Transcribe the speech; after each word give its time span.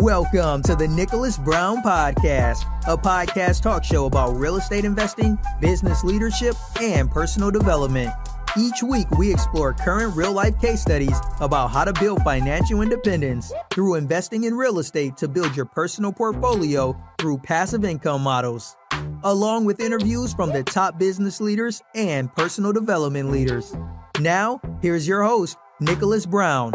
Welcome 0.00 0.62
to 0.64 0.76
the 0.76 0.86
Nicholas 0.86 1.38
Brown 1.38 1.82
Podcast, 1.82 2.66
a 2.86 2.98
podcast 2.98 3.62
talk 3.62 3.82
show 3.82 4.04
about 4.04 4.36
real 4.36 4.56
estate 4.56 4.84
investing, 4.84 5.38
business 5.58 6.04
leadership, 6.04 6.54
and 6.82 7.10
personal 7.10 7.50
development. 7.50 8.10
Each 8.58 8.82
week, 8.82 9.10
we 9.12 9.32
explore 9.32 9.72
current 9.72 10.14
real 10.14 10.32
life 10.32 10.60
case 10.60 10.82
studies 10.82 11.18
about 11.40 11.68
how 11.68 11.82
to 11.82 11.94
build 11.94 12.20
financial 12.24 12.82
independence 12.82 13.50
through 13.72 13.94
investing 13.94 14.44
in 14.44 14.54
real 14.54 14.80
estate 14.80 15.16
to 15.16 15.28
build 15.28 15.56
your 15.56 15.64
personal 15.64 16.12
portfolio 16.12 16.94
through 17.16 17.38
passive 17.38 17.82
income 17.82 18.20
models, 18.20 18.76
along 19.24 19.64
with 19.64 19.80
interviews 19.80 20.34
from 20.34 20.52
the 20.52 20.62
top 20.62 20.98
business 20.98 21.40
leaders 21.40 21.80
and 21.94 22.30
personal 22.36 22.70
development 22.70 23.30
leaders. 23.30 23.74
Now, 24.20 24.60
here's 24.82 25.08
your 25.08 25.22
host, 25.22 25.56
Nicholas 25.80 26.26
Brown. 26.26 26.74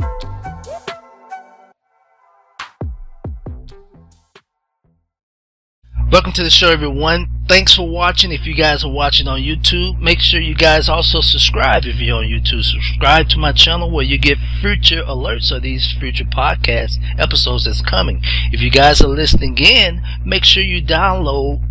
Welcome 6.12 6.34
to 6.34 6.44
the 6.44 6.50
show, 6.50 6.70
everyone. 6.70 7.30
Thanks 7.48 7.74
for 7.74 7.88
watching. 7.88 8.34
If 8.34 8.46
you 8.46 8.54
guys 8.54 8.84
are 8.84 8.92
watching 8.92 9.30
on 9.30 9.40
YouTube, 9.40 9.98
make 10.02 10.20
sure 10.20 10.42
you 10.42 10.54
guys 10.54 10.90
also 10.90 11.22
subscribe 11.22 11.86
if 11.86 12.02
you're 12.02 12.18
on 12.18 12.26
YouTube. 12.26 12.64
Subscribe 12.64 13.30
to 13.30 13.40
my 13.40 13.54
channel 13.54 13.90
where 13.90 14.04
you 14.04 14.18
get 14.18 14.38
future 14.60 15.04
alerts 15.04 15.56
of 15.56 15.62
these 15.62 15.94
future 15.94 16.26
podcast 16.26 16.98
episodes 17.18 17.64
that's 17.64 17.82
coming. 17.82 18.20
If 18.52 18.60
you 18.60 18.70
guys 18.70 19.00
are 19.00 19.08
listening 19.08 19.58
in, 19.58 20.02
make 20.26 20.44
sure 20.44 20.62
you 20.62 20.84
download 20.84 21.62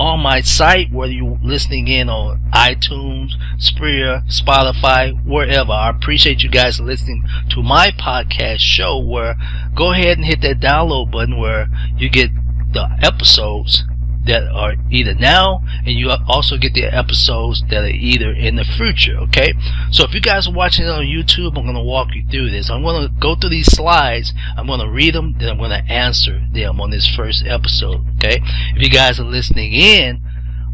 on 0.00 0.20
my 0.20 0.40
site, 0.40 0.90
whether 0.90 1.12
you're 1.12 1.38
listening 1.42 1.86
in 1.86 2.08
on 2.08 2.40
iTunes, 2.54 3.32
Spreaker, 3.58 4.26
Spotify, 4.26 5.22
wherever. 5.26 5.72
I 5.72 5.90
appreciate 5.90 6.42
you 6.42 6.48
guys 6.48 6.80
listening 6.80 7.24
to 7.50 7.62
my 7.62 7.90
podcast 7.90 8.60
show 8.60 8.98
where 8.98 9.36
go 9.74 9.92
ahead 9.92 10.16
and 10.16 10.24
hit 10.24 10.40
that 10.40 10.60
download 10.60 11.10
button 11.10 11.38
where 11.38 11.68
you 11.98 12.08
get 12.08 12.30
the 12.76 13.06
episodes 13.06 13.84
that 14.26 14.42
are 14.48 14.74
either 14.90 15.14
now 15.14 15.62
and 15.86 15.96
you 15.96 16.10
also 16.28 16.56
get 16.58 16.74
the 16.74 16.84
episodes 16.84 17.62
that 17.70 17.84
are 17.84 17.86
either 17.86 18.32
in 18.32 18.56
the 18.56 18.64
future 18.64 19.16
okay? 19.16 19.54
So 19.90 20.04
if 20.04 20.14
you 20.14 20.20
guys 20.20 20.46
are 20.48 20.52
watching 20.52 20.84
it 20.84 20.90
on 20.90 21.04
youtube 21.04 21.56
i'm 21.56 21.72
to 21.72 21.80
walk 21.80 22.08
you 22.14 22.24
through 22.28 22.50
this. 22.50 22.68
I'm 22.68 22.82
to 22.82 23.10
go 23.20 23.34
through 23.34 23.50
these 23.50 23.70
slides. 23.72 24.34
I'm 24.56 24.66
to 24.66 24.88
read 24.88 25.14
them 25.14 25.36
then 25.38 25.48
i'm 25.48 25.58
to 25.58 25.92
answer 25.92 26.42
them 26.52 26.80
on 26.80 26.90
this 26.90 27.06
first 27.06 27.44
episode 27.46 28.04
okay? 28.16 28.40
If 28.74 28.82
you 28.82 28.90
guys 28.90 29.18
are 29.20 29.24
listening 29.24 29.72
in 29.72 30.22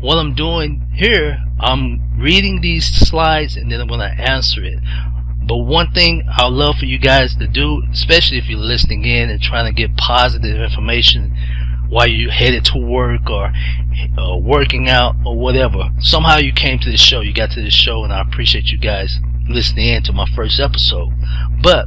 what 0.00 0.19
i'm 0.19 0.34
doing 0.34 0.89
here 0.94 1.39
i'm 1.61 2.19
reading 2.19 2.61
these 2.61 2.87
slides 2.87 3.56
and 3.56 3.70
then 3.70 3.81
i'm 3.81 3.89
to 3.89 4.20
answer 4.20 4.64
it. 4.64 4.81
But 5.44 5.59
one 5.59 5.91
thing 5.92 6.22
I'd 6.39 6.53
love 6.53 6.77
for 6.77 6.84
you 6.84 6.98
guys 6.98 7.34
to 7.37 7.48
do, 7.48 7.83
especially 7.92 8.39
if 8.39 8.48
you're 8.48 8.59
listening 8.59 9.05
in 9.05 9.28
and 9.28 9.42
trying 9.42 9.66
to 9.66 9.72
get 9.72 9.97
positive 9.97 10.61
information 10.61 11.37
while 11.92 12.08
you 12.08 12.30
headed 12.30 12.64
to 12.64 12.78
work 12.78 13.28
or 13.28 13.52
uh, 14.18 14.36
working 14.38 14.88
out 14.88 15.14
or 15.26 15.36
whatever. 15.36 15.90
Somehow 16.00 16.38
you 16.38 16.50
came 16.50 16.78
to 16.78 16.90
this 16.90 17.00
show, 17.00 17.20
you 17.20 17.34
got 17.34 17.50
to 17.50 17.62
this 17.62 17.74
show, 17.74 18.02
and 18.02 18.10
I 18.10 18.22
appreciate 18.22 18.68
you 18.68 18.78
guys 18.78 19.18
listening 19.46 19.88
in 19.88 20.02
to 20.04 20.12
my 20.12 20.26
first 20.34 20.58
episode. 20.58 21.12
But 21.62 21.86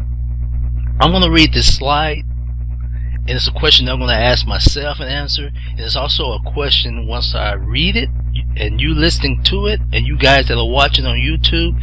I'm 1.00 1.10
going 1.10 1.24
to 1.24 1.32
read 1.32 1.54
this 1.54 1.76
slide, 1.76 2.20
and 2.20 3.32
it's 3.32 3.48
a 3.48 3.52
question 3.52 3.90
I'm 3.90 3.98
going 3.98 4.10
to 4.10 4.16
ask 4.16 4.46
myself 4.46 5.00
and 5.00 5.10
answer. 5.10 5.48
And 5.72 5.80
it's 5.80 5.96
also 5.96 6.34
a 6.34 6.54
question 6.54 7.08
once 7.08 7.34
I 7.34 7.54
read 7.54 7.96
it 7.96 8.10
and 8.56 8.80
you 8.80 8.94
listening 8.94 9.42
to 9.46 9.66
it, 9.66 9.80
and 9.92 10.06
you 10.06 10.18
guys 10.18 10.50
that 10.50 10.58
are 10.58 10.70
watching 10.70 11.06
on 11.06 11.18
YouTube, 11.18 11.80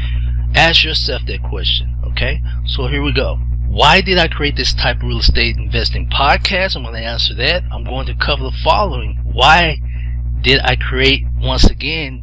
ask 0.55 0.85
yourself 0.85 1.23
that 1.27 1.43
question. 1.43 1.97
Okay? 2.05 2.41
So 2.67 2.87
here 2.87 3.03
we 3.03 3.13
go. 3.13 3.41
Why 3.73 4.03
did 4.03 4.19
I 4.19 4.29
create 4.29 4.57
this 4.57 4.75
type 4.75 4.99
of 4.99 5.05
real 5.05 5.21
estate 5.21 5.57
investing 5.57 6.07
podcast? 6.07 6.77
I'm 6.77 6.83
going 6.83 6.93
to 6.93 7.01
answer 7.01 7.35
that. 7.37 7.63
I'm 7.73 7.85
going 7.85 8.05
to 8.05 8.15
cover 8.15 8.43
the 8.43 8.53
following. 8.63 9.19
Why 9.25 9.81
did 10.43 10.61
I 10.63 10.77
create, 10.77 11.25
once 11.41 11.65
again, 11.71 12.23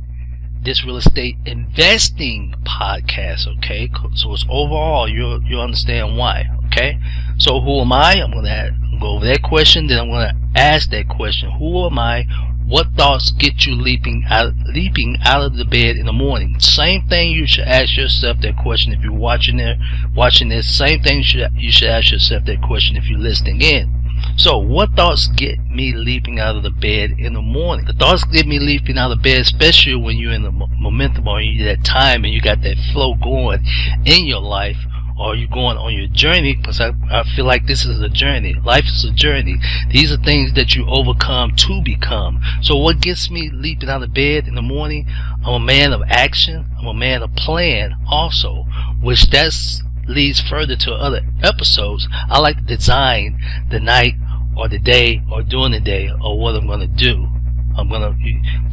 this 0.63 0.85
real 0.85 0.97
estate 0.97 1.37
investing 1.47 2.53
podcast? 2.63 3.47
Okay. 3.57 3.89
So 4.13 4.31
it's 4.31 4.45
overall, 4.47 5.09
you'll, 5.09 5.41
you'll 5.41 5.61
understand 5.61 6.17
why. 6.17 6.45
Okay. 6.67 6.99
So 7.39 7.59
who 7.59 7.81
am 7.81 7.93
I? 7.93 8.21
I'm 8.21 8.29
going 8.29 8.45
to 8.45 8.77
go 8.99 9.15
over 9.15 9.25
that 9.25 9.41
question. 9.41 9.87
Then 9.87 9.99
I'm 9.99 10.09
going 10.09 10.29
to 10.29 10.59
ask 10.59 10.89
that 10.91 11.09
question. 11.09 11.51
Who 11.51 11.85
am 11.85 11.97
I? 11.97 12.25
What 12.67 12.93
thoughts 12.95 13.31
get 13.31 13.65
you 13.65 13.73
leaping 13.73 14.25
out, 14.29 14.53
leaping 14.67 15.17
out 15.25 15.41
of 15.41 15.57
the 15.57 15.65
bed 15.65 15.97
in 15.97 16.05
the 16.05 16.13
morning? 16.13 16.59
Same 16.59 17.01
thing 17.07 17.31
you 17.31 17.47
should 17.47 17.63
ask 17.63 17.97
yourself 17.97 18.41
that 18.41 18.57
question 18.57 18.93
if 18.93 19.01
you're 19.01 19.11
watching 19.11 19.57
there, 19.57 19.77
watching 20.15 20.49
this. 20.49 20.77
Same 20.77 21.01
thing 21.01 21.17
you 21.17 21.23
should, 21.23 21.49
you 21.55 21.71
should 21.71 21.87
ask 21.87 22.11
yourself 22.11 22.45
that 22.45 22.61
question 22.61 22.95
if 22.95 23.09
you're 23.09 23.17
listening 23.17 23.61
in. 23.61 23.95
So, 24.37 24.57
what 24.57 24.91
thoughts 24.95 25.27
get 25.27 25.59
me 25.65 25.93
leaping 25.93 26.39
out 26.39 26.55
of 26.55 26.63
the 26.63 26.69
bed 26.69 27.15
in 27.17 27.33
the 27.33 27.41
morning? 27.41 27.85
The 27.85 27.93
thoughts 27.93 28.23
get 28.25 28.45
me 28.45 28.59
leaping 28.59 28.97
out 28.97 29.11
of 29.11 29.21
bed, 29.21 29.41
especially 29.41 29.95
when 29.95 30.17
you're 30.17 30.33
in 30.33 30.43
the 30.43 30.51
momentum 30.51 31.27
or 31.27 31.41
you 31.41 31.63
that 31.65 31.83
time 31.83 32.23
and 32.23 32.33
you 32.33 32.41
got 32.41 32.61
that 32.61 32.77
flow 32.91 33.15
going 33.15 33.65
in 34.05 34.25
your 34.25 34.41
life 34.41 34.85
or 35.19 35.35
you 35.35 35.47
going 35.47 35.77
on 35.77 35.93
your 35.93 36.07
journey? 36.07 36.55
Because 36.55 36.79
I, 36.79 36.93
I 37.11 37.23
feel 37.23 37.45
like 37.45 37.67
this 37.67 37.85
is 37.85 37.99
a 37.99 38.09
journey. 38.09 38.53
Life 38.53 38.85
is 38.85 39.03
a 39.03 39.11
journey. 39.11 39.59
These 39.91 40.11
are 40.11 40.17
things 40.17 40.53
that 40.53 40.75
you 40.75 40.85
overcome 40.87 41.55
to 41.57 41.81
become. 41.83 42.41
So 42.61 42.77
what 42.77 43.01
gets 43.01 43.29
me 43.29 43.49
leaping 43.51 43.89
out 43.89 44.03
of 44.03 44.13
bed 44.13 44.47
in 44.47 44.55
the 44.55 44.61
morning? 44.61 45.07
I'm 45.45 45.53
a 45.53 45.59
man 45.59 45.93
of 45.93 46.01
action. 46.07 46.65
I'm 46.79 46.87
a 46.87 46.93
man 46.93 47.21
of 47.21 47.35
plan 47.35 47.95
also 48.07 48.65
which 49.01 49.29
that's 49.29 49.81
leads 50.07 50.41
further 50.41 50.75
to 50.75 50.91
other 50.91 51.21
episodes. 51.43 52.07
I 52.29 52.39
like 52.39 52.57
to 52.57 52.63
design 52.63 53.39
the 53.69 53.79
night 53.79 54.15
or 54.57 54.67
the 54.67 54.79
day 54.79 55.21
or 55.31 55.43
during 55.43 55.71
the 55.71 55.79
day 55.79 56.09
or 56.21 56.39
what 56.39 56.55
i'm 56.55 56.67
going 56.67 56.79
to 56.79 56.87
do. 56.87 57.29
I'm 57.77 57.87
gonna 57.87 58.17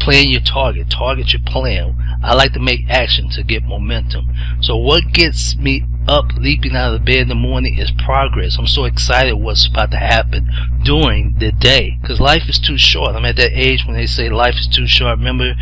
plan 0.01 0.31
your 0.31 0.41
target, 0.41 0.91
target 0.91 1.33
your 1.33 1.43
plan. 1.43 1.97
I 2.25 2.35
like 2.35 2.55
to 2.55 2.59
make 2.59 2.89
action 2.89 3.29
to 3.31 3.45
get 3.45 3.63
momentum. 3.63 4.35
So 4.61 4.77
what 4.77 5.13
gets 5.13 5.55
me 5.57 5.85
up, 6.09 6.33
leaping 6.37 6.77
out 6.77 6.95
of 6.95 7.05
bed 7.05 7.19
in 7.19 7.29
the 7.29 7.35
morning 7.35 7.79
is 7.79 7.91
progress. 7.91 8.57
I'm 8.59 8.67
so 8.67 8.85
excited 8.85 9.35
what's 9.35 9.67
about 9.67 9.91
to 9.93 9.97
happen 9.99 10.51
during 10.83 11.37
the 11.39 11.53
day. 11.53 11.99
Cause 12.07 12.21
life 12.21 12.49
is 12.49 12.59
too 12.59 12.79
short. 12.79 13.15
I'm 13.15 13.25
at 13.25 13.37
that 13.37 13.53
age 13.53 13.85
when 13.87 13.97
they 13.97 14.07
say 14.07 14.29
life 14.29 14.57
is 14.59 14.67
too 14.67 14.87
short. 14.87 15.19
Remember 15.19 15.55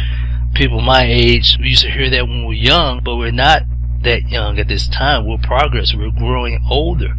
people 0.55 0.81
my 0.81 1.05
age, 1.05 1.57
we 1.61 1.69
used 1.69 1.83
to 1.83 1.91
hear 1.91 2.11
that 2.11 2.29
when 2.29 2.43
we 2.43 2.47
were 2.47 2.53
young, 2.53 3.03
but 3.03 3.17
we're 3.17 3.31
not 3.31 3.63
that 4.03 4.29
young 4.31 4.59
at 4.59 4.69
this 4.69 4.89
time. 4.89 5.27
We're 5.27 5.39
progress. 5.39 5.95
We're 5.95 6.11
growing 6.11 6.65
older. 6.71 7.15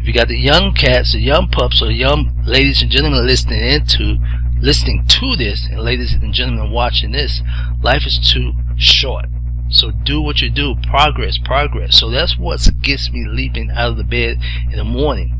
If 0.00 0.06
you 0.06 0.12
got 0.12 0.28
the 0.28 0.38
young 0.38 0.74
cats, 0.74 1.12
the 1.12 1.20
young 1.20 1.48
pups, 1.48 1.82
or 1.82 1.90
young 1.90 2.32
ladies 2.46 2.82
and 2.82 2.90
gentlemen 2.90 3.26
listening 3.26 3.60
into, 3.60 4.18
listening 4.60 5.06
to 5.06 5.36
this, 5.36 5.66
and 5.66 5.80
ladies 5.80 6.12
and 6.14 6.32
gentlemen 6.32 6.70
watching 6.70 7.12
this, 7.12 7.42
life 7.82 8.06
is 8.06 8.18
too 8.18 8.52
short. 8.76 9.26
So 9.70 9.90
do 9.90 10.20
what 10.20 10.40
you 10.40 10.50
do. 10.50 10.76
Progress, 10.82 11.38
progress. 11.38 11.98
So 11.98 12.10
that's 12.10 12.38
what 12.38 12.66
gets 12.82 13.10
me 13.10 13.26
leaping 13.26 13.70
out 13.70 13.90
of 13.90 13.96
the 13.96 14.04
bed 14.04 14.38
in 14.70 14.78
the 14.78 14.84
morning. 14.84 15.34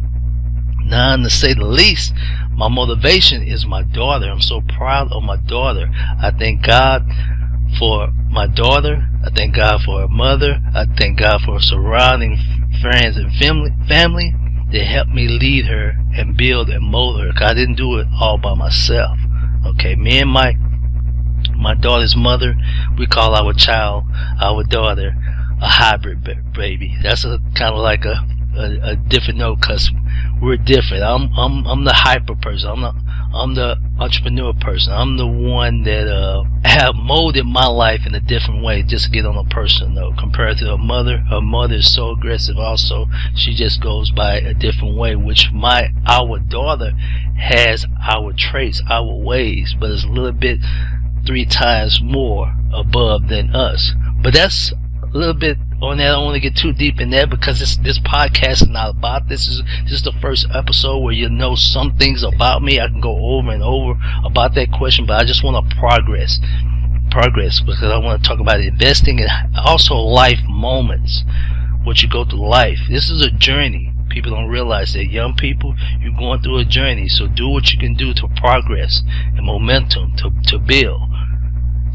None 0.85 1.23
to 1.23 1.31
say 1.31 1.55
the 1.55 1.65
least, 1.65 2.15
my 2.53 2.69
motivation 2.69 3.43
is 3.43 3.67
my 3.67 3.83
daughter. 3.83 4.27
I'm 4.27 4.41
so 4.41 4.61
proud 4.61 5.13
of 5.13 5.23
my 5.23 5.37
daughter. 5.37 5.91
I 5.93 6.31
thank 6.31 6.63
God 6.63 7.07
for 7.79 8.09
my 8.31 8.47
daughter. 8.47 9.09
I 9.25 9.31
thank 9.31 9.55
God 9.55 9.83
for 9.83 10.01
her 10.01 10.09
mother. 10.09 10.61
I 10.75 10.87
thank 10.97 11.19
God 11.19 11.43
for 11.43 11.55
her 11.55 11.61
surrounding 11.61 12.39
friends 12.81 13.17
and 13.17 13.33
family, 13.33 13.71
family 13.87 14.35
that 14.73 14.85
helped 14.85 15.13
me 15.13 15.29
lead 15.29 15.67
her 15.67 15.95
and 16.15 16.37
build 16.37 16.69
and 16.69 16.85
mold 16.85 17.21
her. 17.21 17.33
Cause 17.33 17.51
I 17.51 17.55
didn't 17.55 17.77
do 17.77 17.99
it 17.99 18.07
all 18.21 18.39
by 18.39 18.55
myself. 18.55 19.19
Okay, 19.67 19.95
me 19.95 20.19
and 20.19 20.31
my 20.31 20.57
my 21.59 21.75
daughter's 21.75 22.17
mother, 22.17 22.55
we 22.97 23.07
call 23.07 23.35
our 23.35 23.53
child, 23.53 24.05
our 24.41 24.65
daughter, 24.65 25.15
a 25.61 25.69
hybrid 25.69 26.25
baby. 26.55 26.97
That's 27.03 27.25
a 27.25 27.41
kind 27.55 27.75
of 27.75 27.81
like 27.81 28.05
a, 28.05 28.25
a, 28.57 28.93
a 28.93 28.97
different 28.97 29.39
note 29.39 29.61
because 29.61 29.91
we're 30.41 30.57
different. 30.57 31.03
I'm 31.03 31.31
I'm 31.37 31.67
I'm 31.67 31.85
the 31.85 31.93
hyper 31.93 32.35
person. 32.37 32.71
I'm 32.71 32.81
the 32.83 32.95
I'm 33.35 33.55
the 33.55 33.77
entrepreneur 33.99 34.53
person. 34.55 34.93
I'm 34.93 35.17
the 35.17 35.27
one 35.27 35.83
that 35.83 36.09
uh, 36.09 36.45
have 36.65 36.95
molded 36.95 37.45
my 37.45 37.67
life 37.67 38.07
in 38.07 38.15
a 38.15 38.21
different 38.21 38.65
way 38.65 38.83
just 38.83 39.07
to 39.07 39.11
get 39.11 39.27
on 39.27 39.37
a 39.37 39.45
personal 39.45 39.91
note. 39.91 40.19
Compared 40.19 40.59
to 40.59 40.67
her 40.67 40.79
mother, 40.79 41.19
her 41.31 41.41
mother 41.41 41.75
is 41.75 41.93
so 41.93 42.11
aggressive. 42.11 42.57
Also, 42.57 43.07
she 43.35 43.55
just 43.55 43.83
goes 43.83 44.11
by 44.11 44.37
a 44.37 44.55
different 44.55 44.97
way. 44.97 45.17
Which 45.17 45.51
my 45.53 45.91
our 46.07 46.39
daughter 46.39 46.93
has 47.39 47.87
our 48.09 48.33
traits, 48.33 48.83
our 48.89 49.15
ways, 49.15 49.75
but 49.79 49.91
it's 49.91 50.05
a 50.05 50.09
little 50.09 50.33
bit 50.33 50.61
three 51.29 51.45
times 51.45 52.01
more 52.03 52.55
above 52.73 53.29
than 53.29 53.55
us. 53.55 53.93
But 54.23 54.33
that's 54.33 54.73
a 55.03 55.17
little 55.17 55.35
bit 55.35 55.59
on 55.83 55.99
that. 55.99 56.09
I 56.09 56.13
don't 56.13 56.25
want 56.25 56.37
to 56.37 56.41
get 56.41 56.57
too 56.57 56.73
deep 56.73 57.03
in 57.03 57.11
there 57.11 57.27
because 57.27 57.61
this 57.61 57.77
this 57.77 57.99
podcast 57.99 58.63
is 58.63 58.69
not 58.69 58.97
about 58.97 59.29
this. 59.29 59.47
Is 59.47 59.63
this 59.85 59.93
is 59.93 60.03
the 60.03 60.13
first 60.13 60.47
episode 60.55 61.01
where 61.01 61.13
you 61.13 61.29
know 61.29 61.55
some 61.55 61.99
things 61.99 62.23
about 62.23 62.63
me. 62.63 62.81
I 62.81 62.89
can 62.89 63.03
go 63.03 63.37
over 63.37 63.51
and 63.51 63.63
over 63.63 64.01
about 64.25 64.55
that 64.55 64.73
question, 64.73 65.05
but 65.05 65.21
I 65.21 65.25
just 65.25 65.45
want 65.45 65.69
to 65.69 65.77
progress, 65.77 66.39
progress 67.11 67.61
because 67.61 67.83
I 67.83 67.99
want 67.99 68.23
to 68.23 68.29
talk 68.29 68.41
about 68.41 68.61
investing 68.61 69.21
and 69.21 69.31
also 69.59 69.97
life 69.97 70.41
moments. 70.49 71.25
What 71.85 72.03
you 72.03 72.09
go 72.09 72.25
through 72.25 72.49
life. 72.49 72.81
This 72.89 73.11
is 73.11 73.23
a 73.23 73.31
journey. 73.31 73.93
People 74.09 74.33
don't 74.33 74.49
realize 74.49 74.95
that 74.95 75.07
young 75.07 75.35
people, 75.35 75.77
you're 76.01 76.17
going 76.17 76.43
through 76.43 76.59
a 76.59 76.65
journey. 76.65 77.09
So 77.09 77.29
do 77.29 77.49
what 77.49 77.73
you 77.73 77.79
can 77.79 77.95
do 77.95 78.15
to 78.15 78.29
progress 78.37 79.03
and 79.37 79.45
momentum 79.45 80.17
to, 80.17 80.31
to 80.49 80.59
build. 80.59 81.08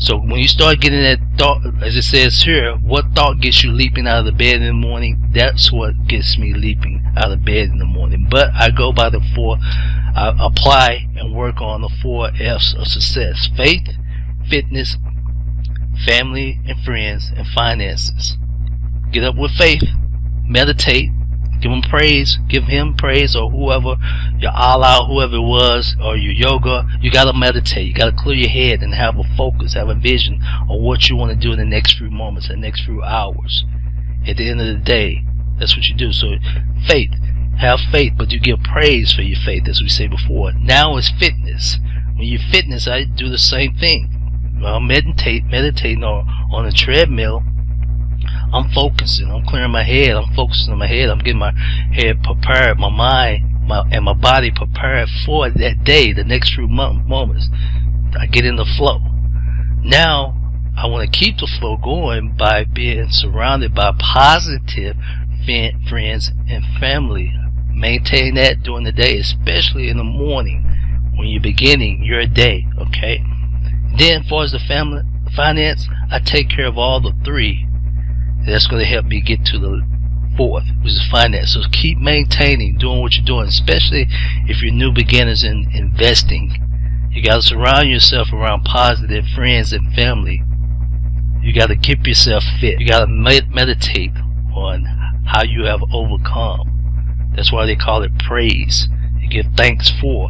So 0.04 0.18
when 0.18 0.42
you 0.42 0.50
start 0.50 0.82
getting 0.82 1.02
that 1.02 1.20
thought, 1.38 1.62
as 1.82 1.96
it 1.96 2.02
says 2.02 2.42
here, 2.42 2.76
what 2.76 3.16
thought 3.16 3.40
gets 3.40 3.64
you 3.64 3.72
leaping 3.72 4.06
out 4.06 4.20
of 4.20 4.26
the 4.26 4.34
bed 4.34 4.58
in 4.58 4.68
the 4.68 4.74
morning? 4.74 5.30
That's 5.32 5.72
what 5.72 6.08
gets 6.08 6.38
me 6.38 6.54
leaping 6.54 7.06
out 7.16 7.32
of 7.32 7.46
bed 7.46 7.70
in 7.70 7.78
the 7.78 7.86
morning. 7.86 8.28
But 8.30 8.50
I 8.54 8.70
go 8.70 8.92
by 8.92 9.10
the 9.10 9.22
four, 9.34 9.60
I 9.62 10.36
apply 10.38 11.08
and 11.16 11.34
work 11.34 11.62
on 11.62 11.84
the 11.84 11.88
four 11.88 12.32
F's 12.38 12.76
of 12.78 12.88
success. 12.88 13.48
Faith, 13.56 13.96
fitness, 14.50 14.98
family 16.06 16.60
and 16.68 16.78
friends, 16.84 17.32
and 17.34 17.48
finances. 17.48 18.36
Get 19.10 19.24
up 19.24 19.38
with 19.38 19.52
faith, 19.52 19.84
meditate, 20.44 21.12
give 21.64 21.72
him 21.72 21.82
praise, 21.82 22.38
give 22.50 22.66
him 22.66 22.94
praise 22.96 23.36
or 23.36 23.50
whoever, 23.50 23.96
your 24.38 24.52
Allah, 24.52 25.06
whoever 25.08 25.38
it 25.38 25.48
was, 25.48 25.96
or 26.04 26.18
your 26.18 26.34
yoga. 26.34 26.86
You 27.02 27.10
gotta 27.10 27.34
meditate. 27.34 27.88
You 27.88 27.94
gotta 27.94 28.16
clear 28.16 28.36
your 28.36 28.50
head 28.50 28.84
and 28.84 28.94
have 28.94 29.18
a 29.18 29.24
focus, 29.38 29.74
have 29.74 29.88
a 29.88 29.96
vision 29.96 30.42
of 30.70 30.82
what 30.82 31.08
you 31.08 31.16
want 31.16 31.32
to 31.32 31.38
do 31.38 31.54
in 31.54 31.60
the 31.60 31.66
next 31.66 31.98
few 31.98 32.12
moments, 32.12 32.50
the 32.50 32.58
next 32.58 32.84
few 32.84 33.02
hours. 33.02 33.64
At 34.28 34.38
the 34.38 34.50
end 34.50 34.60
of 34.60 34.68
the 34.68 34.84
day, 34.84 35.24
that's 35.58 35.76
what 35.76 35.88
you 35.88 35.96
do. 35.96 36.12
So, 36.12 36.36
faith. 36.86 37.12
Have 37.60 37.80
faith, 37.80 38.14
but 38.18 38.32
you 38.32 38.40
give 38.40 38.64
praise 38.64 39.14
for 39.14 39.22
your 39.22 39.40
faith, 39.40 39.68
as 39.68 39.80
we 39.80 39.88
say 39.88 40.08
before. 40.08 40.52
Now 40.54 40.98
is 40.98 41.10
fitness. 41.10 41.78
When 42.16 42.28
you 42.28 42.40
fitness, 42.40 42.88
I 42.88 43.04
do 43.04 43.30
the 43.30 43.38
same 43.38 43.76
thing. 43.76 44.10
Well, 44.60 44.80
meditate, 44.80 45.46
meditating 45.46 46.04
on, 46.04 46.28
on 46.52 46.66
a 46.66 46.72
treadmill, 46.72 47.44
I'm 48.54 48.70
focusing. 48.70 49.32
I'm 49.32 49.44
clearing 49.46 49.72
my 49.72 49.82
head. 49.82 50.16
I'm 50.16 50.32
focusing 50.36 50.72
on 50.72 50.80
my 50.80 50.86
head. 50.86 51.10
I'm 51.10 51.18
getting 51.18 51.40
my 51.40 51.54
head 51.92 52.24
prepared, 52.24 52.78
my 52.78 52.90
mind, 52.90 53.68
my 53.68 53.84
and 53.92 54.06
my 54.06 54.14
body 54.14 54.52
prepared 54.52 55.10
for 55.26 55.50
that 55.50 55.84
day, 55.84 56.14
the 56.14 56.24
next 56.24 56.54
few 56.54 56.68
moments. 56.68 57.50
I 58.18 58.28
get 58.28 58.46
in 58.46 58.58
the 58.58 58.66
flow. 58.66 59.00
Now, 59.82 60.40
I 60.78 60.86
want 60.86 61.12
to 61.12 61.20
keep 61.20 61.40
the 61.40 61.48
flow 61.48 61.78
going 61.78 62.36
by 62.38 62.64
being 62.64 63.10
surrounded 63.10 63.74
by 63.74 63.92
positive 63.98 64.98
friends 65.46 66.32
and 66.48 66.64
family. 66.80 67.34
Maintain 67.72 68.36
that 68.36 68.62
during 68.62 68.84
the 68.84 68.92
day, 68.92 69.18
especially 69.18 69.90
in 69.90 69.98
the 69.98 70.04
morning 70.04 70.64
when 71.16 71.28
you're 71.28 71.42
beginning 71.42 72.04
your 72.04 72.28
day. 72.28 72.68
Okay. 72.78 73.24
Then, 73.98 74.22
as 74.22 74.28
far 74.28 74.44
as 74.44 74.52
the 74.52 74.60
family 74.60 75.02
finance, 75.36 75.88
I 76.12 76.20
take 76.20 76.50
care 76.50 76.68
of 76.68 76.78
all 76.78 77.02
the 77.02 77.14
three 77.26 77.63
that's 78.46 78.68
going 78.68 78.82
to 78.82 78.88
help 78.88 79.06
me 79.06 79.22
get 79.22 79.46
to 79.46 79.60
the 79.60 79.82
fourth, 80.36 80.66
which 80.82 80.94
is 80.94 81.08
finance. 81.10 81.54
So 81.54 81.62
keep 81.72 81.98
maintaining, 81.98 82.78
doing 82.78 83.02
what 83.02 83.16
you're 83.16 83.26
doing, 83.26 83.48
especially 83.48 84.08
if 84.48 84.62
you're 84.62 84.74
new 84.74 84.92
beginners 84.92 85.44
in 85.44 85.70
investing. 85.74 86.60
You 87.12 87.24
got 87.24 87.36
to 87.36 87.42
surround 87.42 87.90
yourself 87.90 88.34
around 88.34 88.64
positive 88.64 89.26
friends 89.28 89.72
and 89.72 89.94
family. 89.94 90.42
You 91.42 91.54
got 91.54 91.68
to 91.68 91.76
keep 91.76 92.08
yourself 92.08 92.44
fit. 92.60 92.80
You 92.80 92.88
got 92.88 93.02
to 93.02 93.08
med- 93.08 93.52
meditate 93.52 94.12
on 94.56 94.86
how 95.28 95.44
you 95.44 95.66
have 95.66 95.82
overcome. 95.94 97.32
That's 97.36 97.52
why 97.52 97.66
they 97.66 97.76
call 97.76 98.02
it 98.04 98.18
praise. 98.18 98.88
You 99.20 99.30
give 99.30 99.54
thanks 99.56 99.92
for 99.92 100.30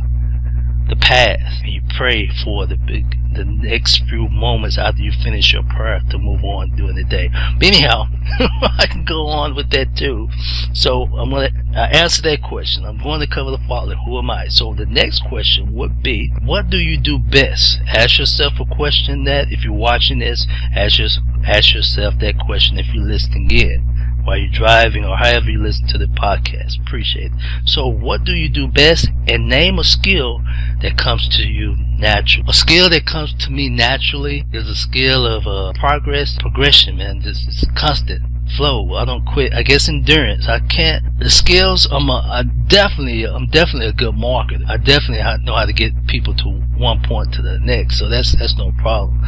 the 0.88 0.96
past 0.96 1.64
and 1.64 1.74
you 1.74 1.82
pray 1.96 2.30
for 2.44 2.66
the 2.66 2.76
big 2.76 3.18
the 3.34 3.44
next 3.44 4.04
few 4.08 4.28
moments 4.30 4.78
after 4.78 5.02
you 5.02 5.12
finish 5.12 5.54
your 5.54 5.64
prayer 5.64 6.02
to 6.12 6.18
move 6.18 6.44
on 6.44 6.70
during 6.76 6.96
the 6.96 7.04
day. 7.04 7.30
But 7.58 7.68
anyhow, 7.68 8.06
I 8.78 8.86
can 8.86 9.04
go 9.06 9.28
on 9.28 9.56
with 9.56 9.72
that 9.72 9.96
too. 9.96 10.30
So 10.74 11.06
I'm 11.18 11.32
to 11.32 11.52
answer 11.76 12.22
that 12.24 12.44
question. 12.44 12.86
I'm 12.86 13.02
going 13.02 13.22
to 13.22 13.28
cover 13.28 13.52
the 13.52 13.58
following. 13.68 13.98
Who 14.06 14.18
am 14.20 14.30
I? 14.30 14.48
So 14.50 14.74
the 14.74 14.86
next 14.86 15.24
question 15.28 15.74
would 15.74 16.04
be, 16.04 16.32
what 16.44 16.70
do 16.70 16.78
you 16.78 16.98
do 17.00 17.18
best? 17.18 17.80
Ask 17.88 18.20
yourself 18.20 18.60
a 18.60 18.66
question 18.66 19.24
that 19.24 19.52
if 19.52 19.64
you're 19.64 19.74
watching 19.74 20.20
this, 20.20 20.46
ask, 20.76 21.00
your, 21.00 21.10
ask 21.46 21.74
yourself 21.74 22.20
that 22.20 22.38
question 22.38 22.78
if 22.78 22.94
you're 22.94 23.04
listening 23.04 23.50
in 23.50 23.93
while 24.24 24.38
you're 24.38 24.52
driving 24.52 25.06
or 25.06 25.18
however 25.18 25.50
you 25.50 25.62
listen 25.62 25.88
to 25.88 25.98
the 25.98 26.06
podcast. 26.06 26.80
Appreciate 26.80 27.32
it. 27.32 27.40
So 27.66 27.88
what 27.88 28.24
do 28.24 28.34
you 28.34 28.50
do 28.50 28.68
best? 28.68 29.10
And 29.28 29.48
name 29.48 29.80
a 29.80 29.84
skill 29.84 30.42
that 30.82 30.98
comes 30.98 31.28
to 31.38 31.44
you 31.44 31.76
naturally. 31.98 32.46
A 32.50 32.54
skill 32.54 32.90
that 32.90 33.06
comes 33.06 33.34
to 33.46 33.52
me 33.52 33.70
naturally 33.70 34.46
is 34.52 34.68
a 34.68 34.76
skill 34.76 35.26
of 35.26 35.48
uh, 35.48 35.74
progress, 35.80 36.38
progression, 36.40 36.98
man. 36.98 37.20
This 37.20 37.46
is 37.48 37.66
constant 37.76 38.24
flow. 38.56 38.94
I 38.96 39.06
don't 39.06 39.26
quit. 39.26 39.54
I 39.54 39.64
guess 39.64 39.88
endurance. 39.90 40.48
I 40.48 40.60
can't. 40.60 41.20
The 41.20 41.30
skills. 41.30 41.88
I'm. 41.92 42.10
A, 42.10 42.14
I 42.14 42.44
definitely. 42.44 43.26
I'm 43.26 43.48
definitely 43.48 43.88
a 43.88 43.94
good 43.94 44.16
marketer. 44.16 44.68
I 44.68 44.78
definitely 44.78 45.24
know 45.44 45.56
how 45.56 45.66
to 45.66 45.74
get 45.74 46.08
people 46.08 46.36
to 46.36 46.50
one 46.78 47.02
point 47.04 47.34
to 47.36 47.42
the 47.42 47.60
next. 47.60 48.00
So 48.00 48.10
that's 48.10 48.36
that's 48.38 48.58
no 48.58 48.72
problem. 48.80 49.22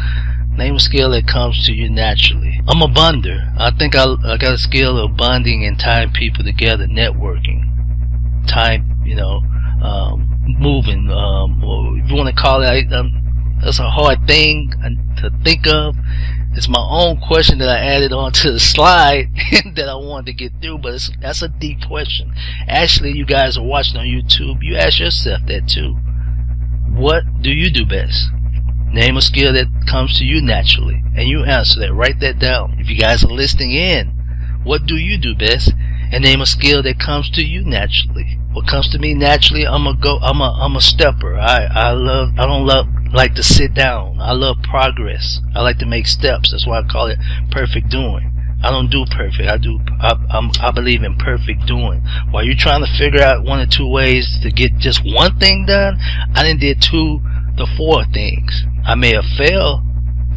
Name 0.57 0.75
a 0.75 0.79
skill 0.79 1.11
that 1.11 1.27
comes 1.27 1.65
to 1.65 1.73
you 1.73 1.89
naturally. 1.89 2.61
I'm 2.67 2.81
a 2.81 2.87
bonder. 2.87 3.51
I 3.57 3.71
think 3.71 3.95
I, 3.95 4.15
I 4.23 4.37
got 4.37 4.53
a 4.53 4.57
skill 4.57 4.97
of 4.97 5.17
bonding 5.17 5.65
and 5.65 5.77
tying 5.77 6.11
people 6.11 6.45
together, 6.45 6.87
networking. 6.87 7.63
Time, 8.47 9.01
you 9.05 9.15
know, 9.15 9.41
um, 9.83 10.35
moving. 10.47 11.09
Um, 11.11 11.61
or 11.63 11.97
if 11.97 12.09
you 12.09 12.15
want 12.15 12.33
to 12.33 12.41
call 12.41 12.61
it, 12.61 12.93
um, 12.93 13.57
that's 13.61 13.79
a 13.79 13.89
hard 13.89 14.25
thing 14.27 14.71
to 15.17 15.29
think 15.43 15.67
of. 15.67 15.95
It's 16.53 16.69
my 16.69 16.85
own 16.89 17.19
question 17.19 17.57
that 17.57 17.67
I 17.67 17.79
added 17.79 18.13
onto 18.13 18.49
the 18.49 18.59
slide 18.61 19.27
that 19.75 19.89
I 19.89 19.95
wanted 19.95 20.27
to 20.27 20.33
get 20.33 20.53
through, 20.61 20.77
but 20.77 21.01
that's 21.19 21.41
a 21.41 21.49
deep 21.49 21.85
question. 21.85 22.33
Actually, 22.65 23.11
you 23.11 23.25
guys 23.25 23.57
are 23.57 23.63
watching 23.63 23.97
on 23.97 24.05
YouTube. 24.05 24.59
You 24.61 24.77
ask 24.77 24.99
yourself 24.99 25.41
that 25.47 25.67
too. 25.67 25.97
What 26.89 27.23
do 27.41 27.49
you 27.49 27.69
do 27.69 27.85
best? 27.85 28.29
Name 28.91 29.17
a 29.17 29.21
skill 29.21 29.53
that 29.53 29.67
comes 29.87 30.17
to 30.17 30.23
you 30.23 30.41
naturally, 30.41 31.03
and 31.15 31.27
you 31.27 31.43
answer 31.43 31.79
that. 31.81 31.93
Write 31.93 32.19
that 32.21 32.39
down. 32.39 32.77
If 32.79 32.89
you 32.89 32.97
guys 32.97 33.23
are 33.23 33.27
listening 33.27 33.71
in, 33.71 34.07
what 34.63 34.85
do 34.85 34.95
you 34.95 35.17
do 35.17 35.35
best? 35.35 35.73
And 36.11 36.23
name 36.23 36.39
a 36.39 36.45
skill 36.45 36.81
that 36.83 36.99
comes 36.99 37.29
to 37.31 37.41
you 37.41 37.63
naturally. 37.63 38.39
What 38.53 38.67
comes 38.67 38.87
to 38.89 38.99
me 38.99 39.13
naturally, 39.13 39.67
I'm 39.67 39.85
a 39.85 39.95
go. 39.95 40.17
I'm 40.21 40.39
a 40.39 40.51
I'm 40.61 40.75
a 40.75 40.81
stepper. 40.81 41.35
I 41.37 41.65
I 41.65 41.91
love. 41.91 42.29
I 42.37 42.45
don't 42.45 42.65
love 42.65 42.87
like 43.11 43.35
to 43.35 43.43
sit 43.43 43.73
down. 43.73 44.19
I 44.21 44.31
love 44.31 44.57
progress. 44.63 45.41
I 45.53 45.61
like 45.61 45.77
to 45.79 45.85
make 45.85 46.07
steps. 46.07 46.51
That's 46.51 46.65
why 46.65 46.79
I 46.79 46.83
call 46.83 47.07
it 47.07 47.19
perfect 47.51 47.89
doing. 47.89 48.31
I 48.63 48.71
don't 48.71 48.89
do 48.89 49.05
perfect. 49.05 49.49
I 49.49 49.57
do. 49.57 49.79
I, 49.99 50.15
I'm, 50.31 50.49
I 50.59 50.71
believe 50.71 51.03
in 51.03 51.15
perfect 51.15 51.65
doing. 51.67 52.01
While 52.31 52.43
you're 52.43 52.55
trying 52.55 52.83
to 52.83 52.91
figure 52.91 53.21
out 53.21 53.43
one 53.43 53.59
or 53.59 53.67
two 53.67 53.87
ways 53.87 54.39
to 54.41 54.51
get 54.51 54.77
just 54.77 55.01
one 55.03 55.37
thing 55.37 55.65
done, 55.65 55.97
I 56.33 56.43
didn't 56.43 56.61
did 56.61 56.81
two 56.81 57.21
the 57.57 57.67
four 57.77 58.05
things. 58.05 58.63
I 58.85 58.93
may 58.93 59.13
have 59.13 59.25
failed 59.25 59.81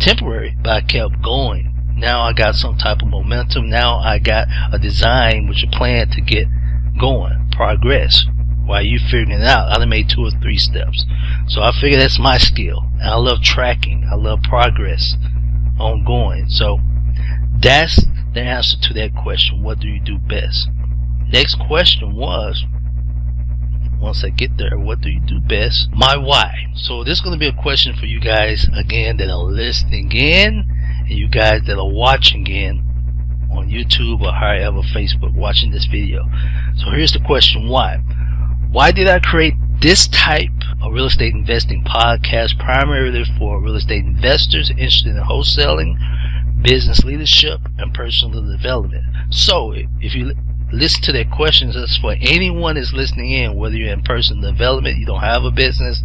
temporary, 0.01 0.57
but 0.63 0.71
I 0.71 0.81
kept 0.81 1.23
going. 1.23 1.75
Now 1.97 2.23
I 2.23 2.33
got 2.33 2.55
some 2.55 2.79
type 2.79 3.03
of 3.03 3.09
momentum. 3.09 3.69
Now 3.69 3.99
I 3.99 4.19
got 4.19 4.49
a 4.73 4.79
design 4.79 5.49
with 5.49 5.59
a 5.63 5.67
plan 5.67 6.09
to 6.11 6.21
get 6.21 6.47
going, 6.99 7.51
progress. 7.53 8.25
While 8.65 8.83
you 8.83 8.99
figuring 8.99 9.33
it 9.33 9.43
out, 9.43 9.69
I 9.69 9.79
done 9.79 9.89
made 9.89 10.09
two 10.09 10.25
or 10.25 10.31
three 10.31 10.59
steps. 10.59 11.05
So 11.49 11.63
I 11.63 11.73
figure 11.73 11.99
that's 11.99 12.19
my 12.19 12.39
skill. 12.39 12.85
And 13.01 13.11
I 13.11 13.17
love 13.17 13.43
tracking. 13.43 14.07
I 14.11 14.15
love 14.15 14.43
progress 14.43 15.17
ongoing. 15.79 16.49
So 16.49 16.81
that's 17.61 18.07
the 18.35 18.41
answer 18.41 18.79
to 18.81 18.95
that 18.95 19.15
question. 19.15 19.63
What 19.63 19.81
do 19.81 19.89
you 19.89 20.01
do 20.01 20.19
best? 20.19 20.69
Next 21.29 21.57
question 21.57 22.15
was, 22.15 22.65
once 24.01 24.23
I 24.25 24.31
get 24.31 24.57
there, 24.57 24.79
what 24.79 25.01
do 25.01 25.11
you 25.11 25.21
do 25.21 25.41
best? 25.41 25.89
My 25.93 26.17
why. 26.17 26.67
So 26.75 27.03
this 27.05 27.19
is 27.19 27.21
going 27.21 27.35
to 27.35 27.39
be 27.39 27.49
a 27.49 27.63
question 27.63 27.97
for 27.97 28.07
you 28.07 28.21
guys 28.21 28.69
again 28.75 29.17
that 29.17 29.29
are 29.29 29.43
listening 29.43 30.13
in 30.13 30.65
and 31.01 31.11
you 31.11 31.29
guys 31.29 31.63
that 31.67 31.79
are 31.79 31.91
watching 31.91 32.47
in 32.47 32.79
on 33.51 33.69
YouTube 33.69 34.21
or 34.21 34.33
however 34.33 34.83
Facebook 34.83 35.35
watching 35.35 35.71
this 35.71 35.87
video. 35.87 36.25
So 36.77 36.91
here's 36.91 37.13
the 37.13 37.21
question 37.21 37.69
why? 37.69 37.97
Why 38.71 38.93
did 38.93 39.09
I 39.09 39.19
create 39.19 39.55
this 39.81 40.07
type 40.09 40.51
of 40.83 40.93
real 40.93 41.07
estate 41.07 41.35
investing 41.35 41.83
podcast 41.83 42.59
primarily 42.59 43.25
for 43.39 43.61
real 43.61 43.77
estate 43.77 44.05
investors 44.05 44.71
interested 44.71 45.17
in 45.17 45.23
wholesaling, 45.23 45.97
business 46.63 47.03
leadership, 47.05 47.61
and 47.79 47.95
personal 47.95 48.43
development? 48.43 49.05
So 49.31 49.73
if 50.01 50.15
you 50.15 50.35
listen 50.73 51.03
to 51.03 51.13
their 51.13 51.25
questions 51.25 51.77
as 51.77 51.97
for 51.97 52.15
anyone 52.21 52.75
that's 52.75 52.93
listening 52.93 53.31
in, 53.31 53.57
whether 53.57 53.75
you're 53.75 53.93
in 53.93 54.03
personal 54.03 54.51
development, 54.51 54.99
you 54.99 55.07
don't 55.07 55.21
have 55.21 55.45
a 55.45 55.51
business, 55.51 56.03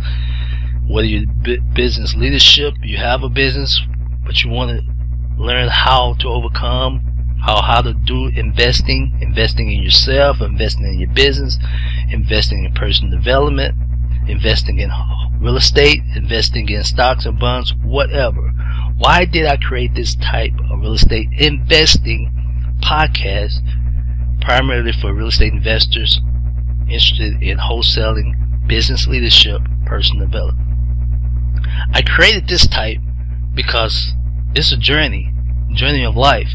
whether 0.88 1.08
you're 1.08 1.26
business 1.74 2.16
leadership, 2.16 2.74
you 2.82 2.98
have 2.98 3.24
a 3.24 3.30
business, 3.30 3.82
but 4.26 4.44
you 4.44 4.50
want 4.50 4.72
to 4.72 5.42
learn 5.42 5.68
how 5.70 6.14
to 6.20 6.28
overcome, 6.28 7.38
how 7.42 7.62
how 7.62 7.82
to 7.82 7.94
do 7.94 8.28
investing, 8.28 9.18
investing 9.22 9.72
in 9.72 9.84
yourself, 9.84 10.42
investing 10.42 10.86
in 10.86 11.00
your 11.00 11.10
business, 11.10 11.58
investing 12.10 12.64
in 12.64 12.74
personal 12.74 13.12
development, 13.12 13.76
investing 14.28 14.80
in 14.80 14.90
real 15.40 15.58
estate, 15.58 16.00
investing 16.16 16.70
in 16.70 16.84
stocks 16.84 17.26
and 17.26 17.40
bonds, 17.40 17.74
whatever. 17.84 18.52
Why 18.98 19.26
did 19.26 19.46
I 19.46 19.58
create 19.58 19.94
this 19.94 20.16
type 20.16 20.54
of 20.72 20.80
real 20.80 20.94
estate 20.94 21.28
investing 21.34 22.32
podcast 22.82 23.60
primarily 24.44 24.92
for 24.92 25.14
real 25.14 25.28
estate 25.28 25.54
investors 25.54 26.20
interested 26.82 27.42
in 27.42 27.58
wholesaling, 27.58 28.68
business 28.68 29.08
leadership, 29.08 29.62
personal 29.86 30.28
development. 30.28 30.68
I 31.94 32.02
created 32.02 32.48
this 32.48 32.68
type 32.68 33.00
because 33.56 34.12
it's 34.54 34.72
a 34.72 34.78
journey, 34.78 35.34
journey 35.74 36.06
of 36.06 36.16
life, 36.16 36.50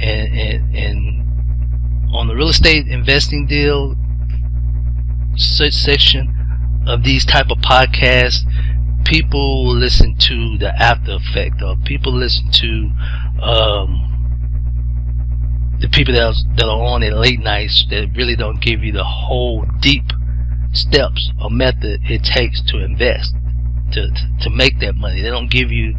and, 0.00 0.34
and, 0.34 0.76
and 0.76 2.14
on 2.14 2.26
the 2.26 2.34
real 2.34 2.48
estate 2.48 2.88
investing 2.88 3.46
deal 3.46 3.94
section 5.36 6.34
of 6.86 7.04
these 7.04 7.24
type 7.24 7.50
of 7.50 7.58
podcasts, 7.58 8.42
people 9.04 9.68
listen 9.68 10.16
to 10.16 10.58
the 10.58 10.74
after 10.76 11.12
effect, 11.12 11.62
or 11.62 11.76
people 11.76 12.12
listen 12.12 12.50
to 12.50 12.90
um, 13.42 14.09
the 15.80 15.88
people 15.88 16.14
that 16.14 16.22
are, 16.22 16.34
that 16.56 16.66
are 16.66 16.82
on 16.84 17.02
at 17.02 17.16
late 17.16 17.40
nights 17.40 17.86
that 17.90 18.10
really 18.14 18.36
don't 18.36 18.60
give 18.60 18.84
you 18.84 18.92
the 18.92 19.04
whole 19.04 19.64
deep 19.80 20.04
steps 20.72 21.32
or 21.42 21.50
method 21.50 22.00
it 22.04 22.22
takes 22.22 22.60
to 22.62 22.78
invest 22.78 23.34
to, 23.92 24.08
to, 24.08 24.38
to 24.42 24.50
make 24.50 24.78
that 24.80 24.94
money. 24.94 25.22
They 25.22 25.30
don't 25.30 25.50
give 25.50 25.72
you 25.72 25.96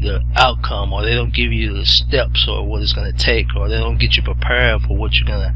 the 0.00 0.22
outcome 0.36 0.92
or 0.92 1.02
they 1.02 1.14
don't 1.14 1.32
give 1.32 1.52
you 1.52 1.72
the 1.72 1.86
steps 1.86 2.46
or 2.48 2.66
what 2.66 2.82
it's 2.82 2.92
going 2.92 3.10
to 3.10 3.16
take 3.16 3.46
or 3.56 3.68
they 3.68 3.78
don't 3.78 3.98
get 3.98 4.16
you 4.16 4.22
prepared 4.22 4.82
for 4.82 4.96
what 4.96 5.14
you're 5.14 5.26
going 5.26 5.40
to 5.40 5.54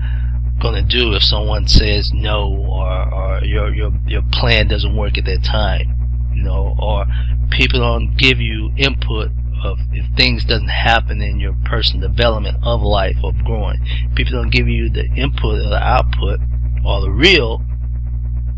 going 0.61 0.75
to 0.75 0.83
do 0.83 1.13
if 1.15 1.23
someone 1.23 1.69
says 1.69 2.11
no 2.13 2.49
or, 2.69 3.15
or 3.15 3.45
your 3.45 3.73
your 3.73 3.93
your 4.07 4.23
plan 4.33 4.67
doesn't 4.67 4.97
work 4.97 5.17
at 5.17 5.25
that 5.25 5.45
time 5.45 5.87
you 6.35 6.43
know 6.43 6.77
or 6.81 7.07
people 7.51 7.79
don't 7.79 8.17
give 8.17 8.41
you 8.41 8.73
input 8.77 9.31
of 9.65 9.79
if 9.93 10.07
things 10.17 10.45
doesn't 10.45 10.69
happen 10.69 11.21
in 11.21 11.41
your 11.41 11.55
personal 11.65 12.09
development 12.09 12.57
of 12.63 12.83
life 12.83 13.17
of 13.23 13.35
growing. 13.45 13.79
People 14.15 14.33
don't 14.33 14.51
give 14.51 14.69
you 14.69 14.89
the 14.89 15.07
input 15.17 15.61
or 15.61 15.69
the 15.69 15.83
output 15.83 16.41
or 16.85 17.01
the 17.01 17.11
real 17.11 17.63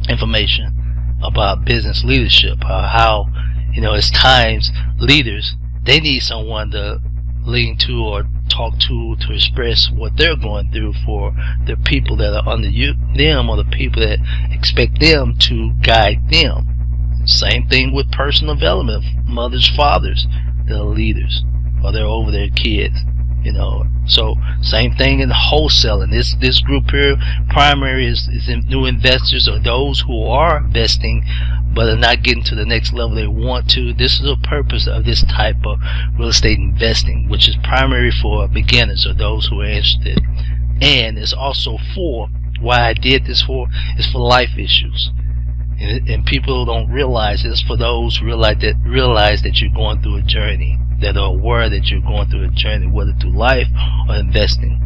information 0.08 0.76
about 1.22 1.64
business 1.64 2.02
leadership. 2.04 2.58
or 2.64 2.82
how 2.88 3.26
you 3.72 3.80
know 3.80 3.94
it's 3.94 4.10
times 4.10 4.70
leaders 4.98 5.54
they 5.84 6.00
need 6.00 6.20
someone 6.20 6.70
to 6.70 7.00
lean 7.44 7.76
to 7.76 7.92
or 7.92 8.24
talk 8.48 8.78
to 8.78 9.16
to 9.16 9.32
express 9.32 9.90
what 9.90 10.16
they're 10.16 10.36
going 10.36 10.70
through 10.70 10.92
for 11.04 11.32
the 11.66 11.76
people 11.84 12.16
that 12.16 12.34
are 12.34 12.48
under 12.48 12.68
you 12.68 12.94
them 13.16 13.48
or 13.48 13.56
the 13.56 13.64
people 13.64 14.02
that 14.02 14.18
expect 14.50 15.00
them 15.00 15.34
to 15.38 15.72
guide 15.82 16.28
them. 16.30 16.66
Same 17.24 17.66
thing 17.68 17.94
with 17.94 18.10
personal 18.12 18.54
development, 18.54 19.04
mothers, 19.26 19.68
fathers 19.74 20.26
the 20.70 20.82
leaders 20.82 21.44
or 21.84 21.92
they're 21.92 22.04
over 22.04 22.30
their 22.30 22.50
kids 22.50 23.04
you 23.42 23.52
know. 23.52 23.84
So 24.06 24.36
same 24.60 24.94
thing 24.94 25.20
in 25.20 25.30
wholesaling. 25.30 26.10
This 26.10 26.36
this 26.40 26.60
group 26.60 26.90
here 26.90 27.16
primary 27.48 28.06
is, 28.06 28.28
is 28.28 28.48
new 28.66 28.86
investors 28.86 29.48
or 29.48 29.58
those 29.58 30.00
who 30.00 30.24
are 30.24 30.58
investing 30.58 31.24
but 31.72 31.88
are 31.88 31.96
not 31.96 32.22
getting 32.22 32.42
to 32.44 32.54
the 32.54 32.66
next 32.66 32.92
level 32.92 33.14
they 33.14 33.26
want 33.26 33.70
to. 33.70 33.92
This 33.92 34.14
is 34.14 34.22
the 34.22 34.36
purpose 34.42 34.86
of 34.86 35.04
this 35.04 35.22
type 35.24 35.64
of 35.64 35.78
real 36.18 36.28
estate 36.28 36.58
investing 36.58 37.28
which 37.28 37.48
is 37.48 37.56
primary 37.62 38.10
for 38.10 38.48
beginners 38.48 39.06
or 39.06 39.14
those 39.14 39.46
who 39.46 39.60
are 39.60 39.66
interested. 39.66 40.20
And 40.80 41.18
it's 41.18 41.32
also 41.32 41.78
for 41.94 42.28
why 42.60 42.88
I 42.88 42.94
did 42.94 43.26
this 43.26 43.42
for 43.42 43.68
is 43.96 44.06
for 44.10 44.18
life 44.18 44.58
issues 44.58 45.10
and, 45.80 46.08
and 46.08 46.26
people 46.26 46.66
don't 46.66 46.90
realize 46.90 47.44
it's 47.44 47.62
for 47.62 47.76
those 47.76 48.18
who 48.18 48.26
realize 48.26 48.58
that 48.60 48.74
realize 48.84 49.42
that 49.42 49.60
you're 49.60 49.74
going 49.74 50.02
through 50.02 50.16
a 50.16 50.22
journey, 50.22 50.78
that 51.00 51.16
are 51.16 51.28
aware 51.34 51.70
that 51.70 51.90
you're 51.90 52.02
going 52.02 52.28
through 52.28 52.44
a 52.44 52.48
journey, 52.48 52.86
whether 52.86 53.14
through 53.14 53.36
life 53.36 53.68
or 54.08 54.16
investing. 54.16 54.78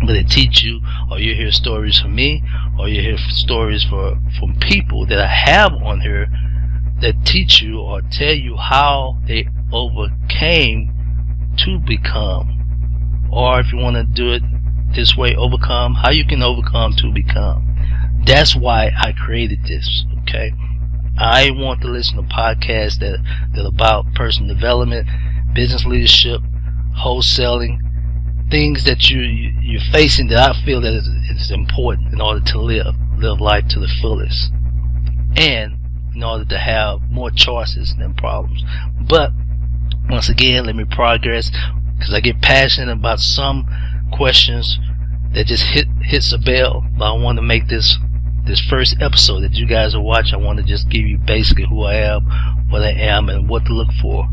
But 0.00 0.14
they 0.14 0.22
teach 0.22 0.62
you, 0.62 0.80
or 1.10 1.18
you 1.18 1.34
hear 1.34 1.50
stories 1.50 2.00
from 2.00 2.14
me, 2.14 2.42
or 2.78 2.88
you 2.88 3.02
hear 3.02 3.18
stories 3.18 3.84
for, 3.84 4.18
from 4.38 4.58
people 4.58 5.06
that 5.06 5.18
I 5.18 5.26
have 5.26 5.72
on 5.74 6.00
here 6.00 6.28
that 7.00 7.24
teach 7.26 7.60
you 7.60 7.80
or 7.80 8.00
tell 8.00 8.34
you 8.34 8.56
how 8.56 9.18
they 9.26 9.48
overcame 9.72 10.92
to 11.58 11.78
become. 11.78 13.28
Or 13.30 13.60
if 13.60 13.72
you 13.72 13.78
want 13.78 13.96
to 13.96 14.04
do 14.04 14.32
it 14.32 14.42
this 14.94 15.16
way, 15.16 15.34
overcome, 15.34 15.94
how 15.94 16.10
you 16.10 16.26
can 16.26 16.42
overcome 16.42 16.94
to 16.96 17.12
become. 17.12 17.65
That's 18.26 18.56
why 18.56 18.90
I 18.98 19.12
created 19.12 19.64
this. 19.64 20.04
Okay. 20.22 20.52
I 21.18 21.50
want 21.50 21.80
to 21.80 21.88
listen 21.88 22.16
to 22.16 22.22
podcasts 22.22 22.98
that 22.98 23.18
that 23.54 23.64
about 23.64 24.12
personal 24.14 24.54
development, 24.54 25.08
business 25.54 25.86
leadership, 25.86 26.42
wholesaling, 26.98 27.78
things 28.50 28.84
that 28.84 29.08
you, 29.08 29.20
you 29.20 29.78
are 29.78 29.92
facing 29.92 30.28
that 30.28 30.38
I 30.38 30.64
feel 30.64 30.80
that 30.82 30.92
is, 30.92 31.06
is 31.06 31.50
important 31.50 32.12
in 32.12 32.20
order 32.20 32.40
to 32.40 32.60
live 32.60 32.94
live 33.16 33.40
life 33.40 33.68
to 33.68 33.80
the 33.80 33.88
fullest, 33.88 34.52
and 35.36 35.78
in 36.14 36.22
order 36.22 36.44
to 36.44 36.58
have 36.58 37.00
more 37.10 37.30
choices 37.30 37.94
than 37.98 38.12
problems. 38.14 38.62
But 39.08 39.30
once 40.10 40.28
again, 40.28 40.66
let 40.66 40.76
me 40.76 40.84
progress 40.84 41.50
because 41.96 42.12
I 42.12 42.20
get 42.20 42.42
passionate 42.42 42.92
about 42.92 43.20
some 43.20 43.66
questions 44.12 44.78
that 45.32 45.46
just 45.46 45.64
hit 45.64 45.86
hits 46.02 46.32
a 46.32 46.38
bell. 46.38 46.84
But 46.98 47.14
I 47.14 47.18
want 47.18 47.36
to 47.36 47.42
make 47.42 47.68
this 47.68 47.98
this 48.46 48.60
first 48.60 48.96
episode 49.00 49.40
that 49.40 49.54
you 49.54 49.66
guys 49.66 49.94
are 49.94 50.00
watching, 50.00 50.34
I 50.34 50.38
want 50.38 50.58
to 50.58 50.64
just 50.64 50.88
give 50.88 51.02
you 51.06 51.18
basically 51.18 51.66
who 51.68 51.82
I 51.82 51.94
am, 51.94 52.24
what 52.68 52.82
I 52.82 52.92
am, 52.92 53.28
and 53.28 53.48
what 53.48 53.64
to 53.66 53.72
look 53.72 53.92
for 54.00 54.28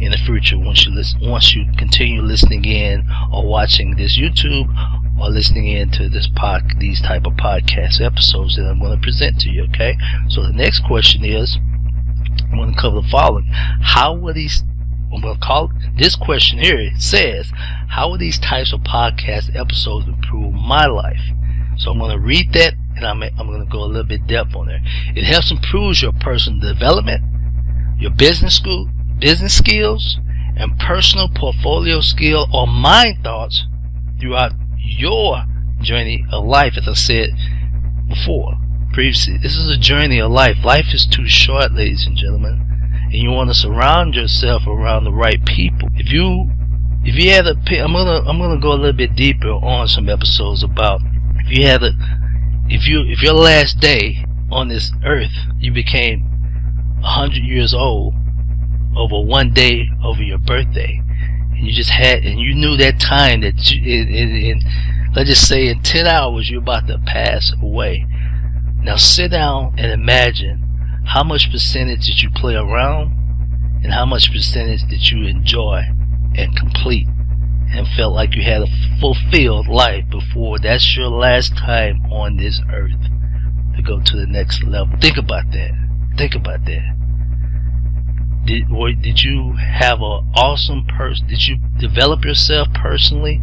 in 0.00 0.12
the 0.12 0.18
future 0.18 0.58
once 0.58 0.84
you 0.84 0.94
listen, 0.94 1.20
once 1.22 1.54
you 1.54 1.64
continue 1.78 2.20
listening 2.20 2.64
in 2.64 3.06
or 3.32 3.46
watching 3.46 3.96
this 3.96 4.18
YouTube 4.18 4.68
or 5.20 5.30
listening 5.30 5.68
in 5.68 5.90
to 5.90 6.08
this 6.08 6.28
pod, 6.34 6.62
these 6.78 7.00
type 7.00 7.26
of 7.26 7.32
podcast 7.34 8.00
episodes 8.00 8.56
that 8.56 8.66
I'm 8.66 8.78
going 8.78 8.96
to 8.96 9.02
present 9.02 9.40
to 9.40 9.50
you. 9.50 9.64
Okay. 9.64 9.96
So 10.28 10.42
the 10.42 10.52
next 10.52 10.84
question 10.84 11.24
is, 11.24 11.58
I'm 12.50 12.58
going 12.58 12.74
to 12.74 12.80
cover 12.80 13.00
the 13.00 13.08
following: 13.08 13.46
How 13.46 14.14
will 14.14 14.34
these 14.34 14.62
I'm 15.12 15.22
going 15.22 15.34
to 15.34 15.40
call 15.40 15.72
this 15.96 16.16
question 16.16 16.58
here. 16.58 16.78
It 16.78 17.00
says, 17.00 17.50
"How 17.88 18.10
will 18.10 18.18
these 18.18 18.38
types 18.38 18.72
of 18.72 18.80
podcast 18.80 19.54
episodes 19.56 20.06
improve 20.06 20.52
my 20.52 20.86
life?" 20.86 21.22
So 21.78 21.90
I'm 21.90 21.98
going 21.98 22.10
to 22.10 22.18
read 22.18 22.52
that 22.52 22.74
and 22.96 23.06
I'm, 23.06 23.22
I'm 23.22 23.46
going 23.46 23.64
to 23.64 23.70
go 23.70 23.82
a 23.82 23.86
little 23.86 24.04
bit 24.04 24.26
depth 24.26 24.54
on 24.54 24.66
there. 24.66 24.80
It 25.14 25.24
helps 25.24 25.50
improve 25.50 26.02
your 26.02 26.12
personal 26.12 26.60
development, 26.60 27.22
your 27.98 28.10
business 28.10 28.56
school, 28.56 28.88
business 29.18 29.56
skills, 29.56 30.18
and 30.56 30.78
personal 30.78 31.28
portfolio 31.28 32.00
skill 32.00 32.48
or 32.52 32.66
mind 32.66 33.18
thoughts 33.22 33.66
throughout 34.18 34.52
your 34.78 35.44
journey 35.80 36.24
of 36.32 36.44
life, 36.44 36.74
as 36.76 36.88
I 36.88 36.94
said 36.94 37.30
before, 38.08 38.54
previously. 38.92 39.36
This 39.38 39.56
is 39.56 39.68
a 39.68 39.76
journey 39.76 40.20
of 40.20 40.30
life. 40.30 40.64
Life 40.64 40.94
is 40.94 41.06
too 41.06 41.28
short, 41.28 41.72
ladies 41.72 42.06
and 42.06 42.16
gentlemen. 42.16 42.62
And 43.04 43.14
you 43.14 43.30
want 43.30 43.50
to 43.50 43.54
surround 43.54 44.14
yourself 44.14 44.66
around 44.66 45.04
the 45.04 45.12
right 45.12 45.44
people. 45.44 45.88
If 45.94 46.10
you 46.10 46.50
if 47.04 47.14
you 47.14 47.30
had 47.30 47.46
a 47.46 47.50
I'm 47.80 47.92
gonna 47.92 48.28
I'm 48.28 48.38
gonna 48.38 48.60
go 48.60 48.72
a 48.72 48.74
little 48.74 48.92
bit 48.92 49.14
deeper 49.14 49.50
on 49.50 49.86
some 49.86 50.08
episodes 50.08 50.62
about 50.62 51.02
if 51.38 51.56
you 51.56 51.64
had 51.64 51.82
a 51.82 51.92
if 52.68 52.86
you 52.88 53.02
if 53.02 53.22
your 53.22 53.34
last 53.34 53.80
day 53.80 54.24
on 54.50 54.68
this 54.68 54.92
earth 55.04 55.32
you 55.58 55.72
became 55.72 56.22
a 57.02 57.06
hundred 57.06 57.42
years 57.42 57.72
old 57.72 58.14
over 58.96 59.20
one 59.20 59.52
day 59.52 59.88
over 60.04 60.22
your 60.22 60.38
birthday 60.38 61.00
and 61.56 61.66
you 61.66 61.72
just 61.72 61.90
had 61.90 62.24
and 62.24 62.40
you 62.40 62.54
knew 62.54 62.76
that 62.76 63.00
time 63.00 63.40
that 63.40 63.70
you 63.70 63.80
in, 63.82 64.08
in, 64.08 64.36
in 64.36 64.60
let's 65.14 65.30
just 65.30 65.48
say 65.48 65.68
in 65.68 65.82
10 65.82 66.06
hours 66.06 66.50
you're 66.50 66.60
about 66.60 66.86
to 66.86 66.98
pass 67.06 67.52
away. 67.62 68.06
Now 68.82 68.96
sit 68.96 69.30
down 69.30 69.74
and 69.78 69.90
imagine 69.90 71.02
how 71.06 71.24
much 71.24 71.50
percentage 71.50 72.06
did 72.06 72.22
you 72.22 72.30
play 72.30 72.54
around 72.54 73.12
and 73.82 73.92
how 73.92 74.04
much 74.04 74.32
percentage 74.32 74.82
did 74.88 75.10
you 75.10 75.26
enjoy 75.26 75.82
and 76.34 76.54
complete 76.56 77.06
and 77.70 77.86
felt 77.88 78.14
like 78.14 78.34
you 78.34 78.42
had 78.42 78.62
a 78.62 78.98
fulfilled 79.00 79.68
life 79.68 80.04
before 80.10 80.58
that's 80.58 80.96
your 80.96 81.08
last 81.08 81.56
time 81.56 82.00
on 82.12 82.36
this 82.36 82.60
earth 82.72 82.92
to 83.76 83.82
go 83.82 84.00
to 84.00 84.16
the 84.16 84.26
next 84.26 84.62
level. 84.64 84.96
Think 85.00 85.16
about 85.16 85.50
that. 85.52 85.72
Think 86.16 86.34
about 86.34 86.64
that. 86.64 86.96
Did 88.46 88.70
or 88.70 88.92
did 88.92 89.22
you 89.22 89.54
have 89.54 90.00
an 90.00 90.30
awesome 90.34 90.84
person? 90.84 91.26
Did 91.26 91.46
you 91.46 91.58
develop 91.78 92.24
yourself 92.24 92.68
personally? 92.72 93.42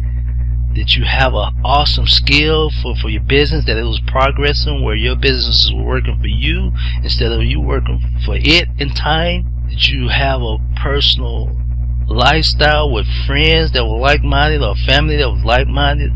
Did 0.72 0.96
you 0.96 1.04
have 1.04 1.34
an 1.34 1.54
awesome 1.64 2.06
skill 2.06 2.68
for, 2.68 2.96
for 2.96 3.08
your 3.08 3.22
business 3.22 3.64
that 3.66 3.76
it 3.76 3.84
was 3.84 4.00
progressing 4.00 4.82
where 4.82 4.96
your 4.96 5.14
business 5.14 5.70
was 5.70 5.84
working 5.84 6.18
for 6.18 6.26
you 6.26 6.72
instead 7.02 7.30
of 7.30 7.42
you 7.44 7.60
working 7.60 8.00
for 8.24 8.34
it 8.36 8.68
in 8.78 8.90
time? 8.90 9.66
Did 9.68 9.88
you 9.88 10.08
have 10.08 10.42
a 10.42 10.58
personal 10.74 11.56
lifestyle 12.06 12.92
with 12.92 13.06
friends 13.26 13.72
that 13.72 13.84
were 13.84 13.98
like-minded 13.98 14.62
or 14.62 14.74
family 14.74 15.16
that 15.16 15.30
was 15.30 15.42
like-minded 15.44 16.10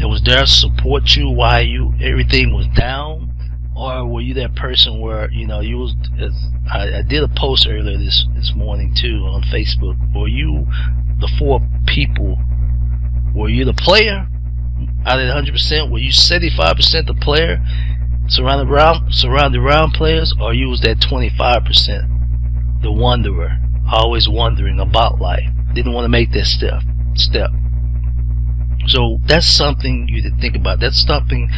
that 0.00 0.08
was 0.08 0.22
there 0.22 0.40
to 0.40 0.46
support 0.46 1.14
you 1.14 1.28
while 1.28 1.62
you 1.62 1.92
everything 2.00 2.54
was 2.54 2.66
down? 2.68 3.26
Or 3.76 4.06
were 4.06 4.20
you 4.20 4.34
that 4.34 4.54
person 4.56 5.00
where 5.00 5.30
you 5.30 5.46
know 5.46 5.60
you 5.60 5.78
was 5.78 5.94
I, 6.70 6.98
I 6.98 7.02
did 7.02 7.22
a 7.22 7.28
post 7.28 7.66
earlier 7.68 7.98
this 7.98 8.26
this 8.34 8.52
morning 8.54 8.94
too 8.94 9.26
on 9.26 9.42
Facebook. 9.42 9.96
Were 10.14 10.28
you 10.28 10.66
the 11.18 11.30
four 11.38 11.60
people? 11.86 12.38
Were 13.34 13.48
you 13.48 13.64
the 13.64 13.74
player? 13.74 14.26
Out 15.06 15.18
of 15.18 15.44
the 15.44 15.52
100%? 15.52 15.90
Were 15.90 15.98
you 15.98 16.10
75% 16.10 17.06
the 17.06 17.14
player, 17.14 17.64
surrounded 18.28 18.70
around, 18.70 19.12
surrounded 19.12 19.60
around 19.60 19.92
players, 19.92 20.34
or 20.40 20.52
you 20.52 20.68
was 20.68 20.80
that 20.80 20.98
25%, 20.98 22.82
the 22.82 22.92
wanderer, 22.92 23.58
always 23.90 24.28
wondering 24.28 24.78
about 24.80 25.20
life, 25.20 25.48
didn't 25.74 25.92
want 25.92 26.04
to 26.04 26.08
make 26.08 26.32
that 26.32 26.46
step, 26.46 26.82
step. 27.14 27.50
So 28.86 29.20
that's 29.26 29.46
something 29.46 30.08
you 30.08 30.22
to 30.22 30.36
think 30.36 30.56
about. 30.56 30.80
That's 30.80 31.00
something 31.00 31.50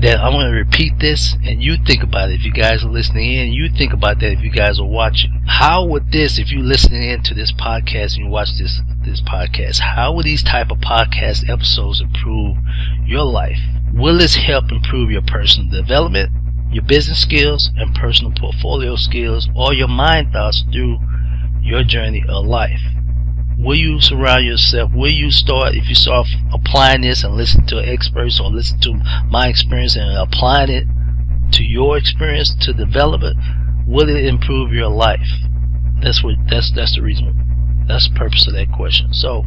that 0.00 0.18
I'm 0.18 0.32
going 0.32 0.50
to 0.50 0.56
repeat 0.56 0.98
this 0.98 1.36
and 1.42 1.62
you 1.62 1.76
think 1.82 2.02
about 2.02 2.30
it 2.30 2.34
if 2.34 2.44
you 2.44 2.52
guys 2.52 2.84
are 2.84 2.90
listening 2.90 3.32
in. 3.32 3.52
You 3.52 3.70
think 3.70 3.92
about 3.92 4.20
that 4.20 4.32
if 4.32 4.40
you 4.40 4.50
guys 4.50 4.78
are 4.78 4.86
watching. 4.86 5.42
How 5.46 5.84
would 5.84 6.12
this, 6.12 6.38
if 6.38 6.50
you're 6.52 6.62
listening 6.62 7.02
in 7.02 7.22
to 7.24 7.34
this 7.34 7.52
podcast 7.52 8.16
and 8.16 8.26
you 8.26 8.28
watch 8.28 8.58
this, 8.58 8.80
this 9.04 9.22
podcast, 9.22 9.80
how 9.80 10.12
would 10.12 10.26
these 10.26 10.42
type 10.42 10.70
of 10.70 10.78
podcast 10.78 11.48
episodes 11.48 12.00
improve 12.00 12.58
your 13.06 13.24
life? 13.24 13.58
Will 13.94 14.18
this 14.18 14.36
help 14.36 14.70
improve 14.70 15.10
your 15.10 15.22
personal 15.22 15.70
development, 15.70 16.30
your 16.70 16.84
business 16.84 17.22
skills 17.22 17.70
and 17.76 17.94
personal 17.94 18.32
portfolio 18.32 18.96
skills, 18.96 19.48
or 19.54 19.72
your 19.72 19.88
mind 19.88 20.32
thoughts 20.32 20.62
through 20.70 20.98
your 21.66 21.82
journey 21.82 22.24
of 22.28 22.46
life? 22.46 22.80
Will 23.58 23.76
you 23.76 24.00
surround 24.00 24.44
yourself? 24.44 24.92
Will 24.94 25.10
you 25.10 25.30
start, 25.30 25.74
if 25.74 25.88
you 25.88 25.94
start 25.94 26.28
applying 26.52 27.00
this 27.00 27.24
and 27.24 27.34
listen 27.34 27.66
to 27.66 27.78
experts 27.78 28.38
or 28.38 28.50
listen 28.50 28.78
to 28.80 28.94
my 29.28 29.48
experience 29.48 29.96
and 29.96 30.16
applying 30.16 30.70
it 30.70 30.86
to 31.52 31.64
your 31.64 31.96
experience 31.96 32.54
to 32.60 32.72
develop 32.72 33.22
it, 33.22 33.36
will 33.86 34.08
it 34.08 34.24
improve 34.24 34.72
your 34.72 34.88
life? 34.88 35.28
That's 36.00 36.22
what, 36.22 36.36
that's, 36.48 36.70
that's 36.70 36.94
the 36.94 37.02
reason. 37.02 37.84
That's 37.88 38.08
the 38.08 38.14
purpose 38.14 38.46
of 38.46 38.52
that 38.54 38.70
question. 38.72 39.12
So, 39.14 39.44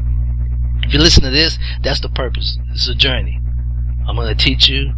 if 0.82 0.94
you 0.94 1.00
listen 1.00 1.24
to 1.24 1.30
this, 1.30 1.58
that's 1.84 2.02
the 2.02 2.10
purpose. 2.10 2.58
It's 2.72 2.90
a 2.90 2.96
journey. 2.96 3.40
I'm 4.08 4.16
going 4.16 4.36
to 4.36 4.44
teach 4.44 4.68
you. 4.68 4.92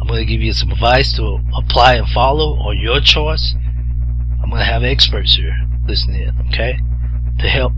I'm 0.00 0.06
going 0.06 0.20
to 0.20 0.30
give 0.30 0.40
you 0.40 0.52
some 0.52 0.70
advice 0.70 1.12
to 1.16 1.40
apply 1.56 1.94
and 1.94 2.08
follow 2.08 2.58
or 2.62 2.74
your 2.74 3.00
choice. 3.00 3.54
I'm 4.42 4.50
going 4.50 4.60
to 4.60 4.72
have 4.72 4.84
experts 4.84 5.36
here 5.36 5.71
listening 5.86 6.22
in, 6.22 6.46
okay? 6.48 6.78
To 7.40 7.48
help 7.48 7.72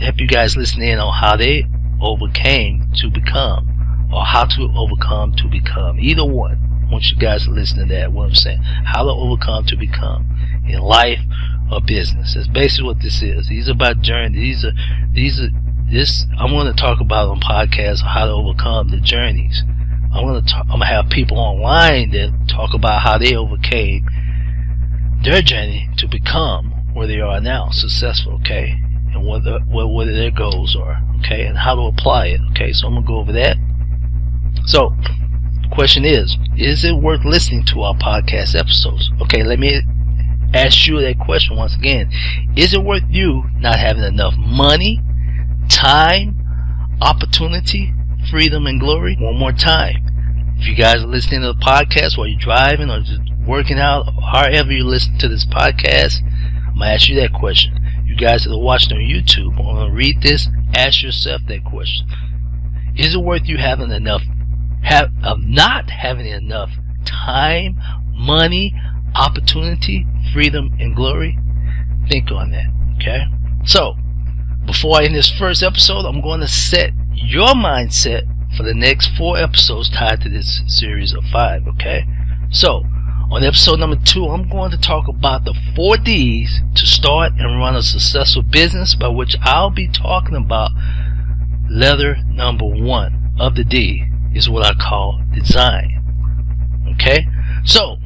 help 0.00 0.18
you 0.18 0.26
guys 0.26 0.56
listen 0.56 0.82
in 0.82 0.98
on 0.98 1.14
how 1.14 1.36
they 1.36 1.64
overcame 2.02 2.90
to 2.96 3.10
become 3.10 4.08
or 4.12 4.24
how 4.24 4.44
to 4.44 4.70
overcome 4.76 5.34
to 5.36 5.48
become. 5.48 5.98
Either 5.98 6.24
one. 6.24 6.62
I 6.86 6.92
want 6.92 7.10
you 7.10 7.16
guys 7.16 7.44
to 7.44 7.50
listen 7.50 7.78
to 7.78 7.94
that, 7.94 8.12
what 8.12 8.28
I'm 8.28 8.34
saying. 8.34 8.62
How 8.62 9.02
to 9.02 9.10
overcome 9.10 9.64
to 9.66 9.76
become 9.76 10.62
in 10.68 10.78
life 10.78 11.18
or 11.70 11.80
business. 11.80 12.34
That's 12.34 12.46
basically 12.46 12.86
what 12.86 13.02
this 13.02 13.22
is. 13.22 13.48
These 13.48 13.68
are 13.68 13.72
about 13.72 14.02
journey. 14.02 14.38
These 14.38 14.64
are 14.64 14.72
these 15.12 15.40
are 15.40 15.48
this 15.90 16.26
I'm 16.38 16.50
to 16.50 16.72
talk 16.72 17.00
about 17.00 17.28
on 17.28 17.40
podcasts 17.40 18.02
how 18.02 18.26
to 18.26 18.32
overcome 18.32 18.88
the 18.88 19.00
journeys. 19.00 19.64
I'm 20.12 20.32
to 20.32 20.48
talk, 20.48 20.66
I'm 20.70 20.80
to 20.80 20.86
have 20.86 21.10
people 21.10 21.38
online 21.38 22.10
that 22.10 22.48
talk 22.48 22.72
about 22.72 23.02
how 23.02 23.18
they 23.18 23.34
overcame 23.34 24.06
their 25.22 25.42
journey 25.42 25.90
to 25.98 26.06
become 26.06 26.72
where 26.96 27.06
they 27.06 27.20
are 27.20 27.40
now, 27.40 27.68
successful, 27.70 28.34
okay? 28.40 28.80
and 29.16 29.26
what, 29.26 29.44
the, 29.44 29.60
what, 29.66 29.88
what 29.88 30.06
their 30.06 30.30
goals 30.30 30.76
are, 30.76 31.02
okay, 31.18 31.46
and 31.46 31.58
how 31.58 31.74
to 31.74 31.82
apply 31.82 32.26
it, 32.26 32.40
okay. 32.50 32.72
So 32.72 32.86
I'm 32.86 32.94
gonna 32.94 33.06
go 33.06 33.16
over 33.16 33.32
that. 33.32 33.56
So, 34.66 34.94
question 35.72 36.04
is, 36.04 36.36
is 36.56 36.84
it 36.84 36.96
worth 36.96 37.24
listening 37.24 37.64
to 37.66 37.82
our 37.82 37.94
podcast 37.94 38.58
episodes? 38.58 39.10
Okay, 39.22 39.42
let 39.42 39.58
me 39.58 39.80
ask 40.54 40.86
you 40.86 41.00
that 41.00 41.18
question 41.18 41.56
once 41.56 41.74
again. 41.74 42.10
Is 42.56 42.74
it 42.74 42.82
worth 42.82 43.04
you 43.08 43.44
not 43.58 43.78
having 43.78 44.04
enough 44.04 44.34
money, 44.36 45.00
time, 45.68 46.36
opportunity, 47.00 47.92
freedom, 48.30 48.66
and 48.66 48.80
glory? 48.80 49.16
One 49.18 49.38
more 49.38 49.52
time. 49.52 50.54
If 50.58 50.66
you 50.66 50.74
guys 50.74 51.02
are 51.02 51.06
listening 51.06 51.42
to 51.42 51.48
the 51.48 51.60
podcast 51.60 52.16
while 52.16 52.26
you're 52.26 52.40
driving 52.40 52.90
or 52.90 53.00
just 53.00 53.20
working 53.46 53.78
out, 53.78 54.06
however 54.32 54.72
you 54.72 54.84
listen 54.84 55.18
to 55.18 55.28
this 55.28 55.44
podcast, 55.44 56.20
I'm 56.76 56.80
gonna 56.80 56.92
ask 56.92 57.08
you 57.08 57.16
that 57.16 57.32
question 57.32 57.80
you 58.06 58.14
guys 58.14 58.44
that 58.44 58.52
are 58.52 58.58
watching 58.58 58.92
on 58.92 59.02
YouTube 59.02 59.58
I'm 59.58 59.64
gonna 59.64 59.92
read 59.92 60.20
this, 60.20 60.48
ask 60.74 61.02
yourself 61.02 61.40
that 61.48 61.64
question. 61.64 62.06
Is 62.94 63.14
it 63.14 63.18
worth 63.18 63.48
you 63.48 63.56
having 63.56 63.90
enough, 63.90 64.22
have, 64.82 65.10
of 65.24 65.42
not 65.42 65.90
having 65.90 66.26
enough 66.26 66.70
time, 67.04 67.76
money, 68.12 68.74
opportunity, 69.14 70.06
freedom, 70.32 70.76
and 70.78 70.94
glory? 70.94 71.38
Think 72.08 72.30
on 72.30 72.52
that, 72.52 72.66
okay? 72.96 73.24
So, 73.64 73.96
before 74.66 75.00
I 75.00 75.04
end 75.04 75.14
this 75.14 75.30
first 75.30 75.62
episode, 75.62 76.06
I'm 76.06 76.20
going 76.20 76.40
to 76.40 76.48
set 76.48 76.92
your 77.14 77.48
mindset 77.48 78.22
for 78.56 78.62
the 78.62 78.74
next 78.74 79.08
four 79.16 79.36
episodes 79.36 79.90
tied 79.90 80.20
to 80.22 80.28
this 80.28 80.62
series 80.66 81.12
of 81.12 81.24
five, 81.24 81.66
okay? 81.66 82.04
So, 82.50 82.84
on 83.30 83.42
episode 83.42 83.80
number 83.80 83.96
two, 84.04 84.26
I'm 84.26 84.48
going 84.48 84.70
to 84.70 84.78
talk 84.78 85.08
about 85.08 85.44
the 85.44 85.54
four 85.74 85.96
D's 85.96 86.60
to 86.76 86.86
start 86.86 87.32
and 87.38 87.58
run 87.58 87.74
a 87.74 87.82
successful 87.82 88.42
business, 88.42 88.94
by 88.94 89.08
which 89.08 89.36
I'll 89.42 89.70
be 89.70 89.88
talking 89.88 90.36
about 90.36 90.70
letter 91.68 92.16
number 92.28 92.64
one 92.64 93.32
of 93.38 93.56
the 93.56 93.64
D 93.64 94.04
is 94.32 94.48
what 94.48 94.64
I 94.64 94.74
call 94.74 95.22
design. 95.34 96.84
Okay? 96.94 97.26
So, 97.64 97.96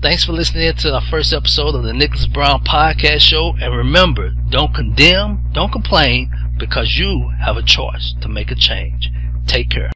thanks 0.00 0.24
for 0.24 0.32
listening 0.32 0.72
to 0.74 0.94
our 0.94 1.02
first 1.02 1.32
episode 1.32 1.74
of 1.74 1.84
the 1.84 1.92
Nicholas 1.92 2.26
Brown 2.26 2.64
Podcast 2.64 3.20
Show. 3.20 3.54
And 3.60 3.76
remember, 3.76 4.30
don't 4.48 4.74
condemn, 4.74 5.44
don't 5.52 5.72
complain, 5.72 6.30
because 6.58 6.96
you 6.96 7.32
have 7.40 7.56
a 7.56 7.62
choice 7.62 8.14
to 8.22 8.28
make 8.28 8.50
a 8.50 8.54
change. 8.54 9.10
Take 9.46 9.70
care. 9.70 9.93